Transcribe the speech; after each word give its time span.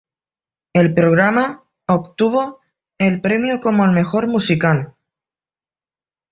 El 0.73 0.95
programa 0.95 1.61
obtuvo 1.85 2.59
el 2.97 3.21
premio 3.21 3.59
como 3.59 3.85
el 3.85 3.91
mejor 3.91 4.25
musical. 4.27 4.95